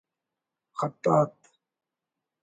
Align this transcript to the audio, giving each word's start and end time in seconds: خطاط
خطاط 0.81 1.37